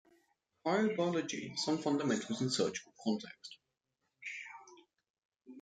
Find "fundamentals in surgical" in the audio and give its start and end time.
1.77-2.91